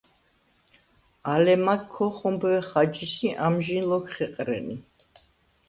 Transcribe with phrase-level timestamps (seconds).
[1.33, 4.75] ალე მაგ ქო̄ხო̄მბვე ხაჯის ი ამჟი̄ნ ლოქ ხეყრენი.